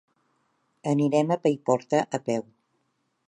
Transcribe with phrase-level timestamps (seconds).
[0.93, 2.43] Anirem a Paiporta a peu.